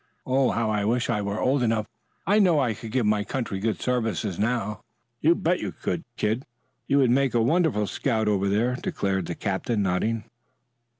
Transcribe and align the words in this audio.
Oh 0.25 0.49
how 0.49 0.71
I 0.71 0.83
wish 0.83 1.11
I 1.11 1.21
were 1.21 1.39
old 1.39 1.61
enough. 1.61 1.85
I 2.25 2.39
know 2.39 2.59
I 2.59 2.73
could 2.73 2.91
give 2.91 3.05
my 3.05 3.23
country 3.23 3.59
good 3.59 3.79
services 3.79 4.39
now." 4.39 4.81
"You 5.19 5.35
bet 5.35 5.59
you 5.59 5.71
could, 5.71 6.03
Kid. 6.17 6.47
You 6.87 6.97
would 6.97 7.11
make 7.11 7.35
a 7.35 7.39
wonderful 7.43 7.85
scout 7.85 8.27
over 8.27 8.49
there," 8.49 8.75
declared 8.77 9.27
the 9.27 9.35
captain, 9.35 9.83
nodding. 9.83 10.23